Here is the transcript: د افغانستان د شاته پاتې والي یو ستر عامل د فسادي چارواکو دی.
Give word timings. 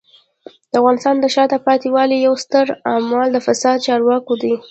د 0.71 0.73
افغانستان 0.81 1.15
د 1.19 1.25
شاته 1.35 1.57
پاتې 1.67 1.87
والي 1.95 2.17
یو 2.19 2.33
ستر 2.43 2.65
عامل 2.89 3.27
د 3.33 3.37
فسادي 3.45 3.81
چارواکو 3.87 4.33
دی. 4.41 4.53